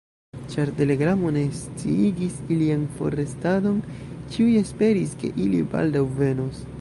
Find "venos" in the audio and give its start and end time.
6.23-6.67